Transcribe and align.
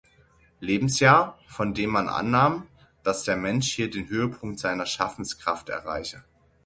Lebensjahr, 0.61 1.37
von 1.47 1.75
der 1.75 1.87
man 1.87 2.09
annahm, 2.09 2.65
dass 3.03 3.23
der 3.23 3.35
Mensch 3.37 3.71
hier 3.71 3.87
den 3.87 4.09
Höhepunkt 4.09 4.57
seiner 4.57 4.87
Schaffenskraft 4.87 5.69
erreiche. 5.69 6.23